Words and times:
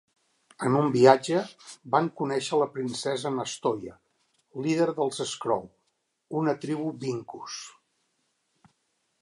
En 0.67 0.75
un 0.77 0.87
viatge, 0.93 1.41
van 1.95 2.07
conèixer 2.21 2.59
la 2.61 2.67
princesa 2.77 3.33
Nastoya, 3.35 3.95
líder 4.65 4.89
dels 5.01 5.23
Scrow, 5.33 5.69
una 6.41 6.57
tribu 6.65 6.91
Vinkus. 7.05 7.63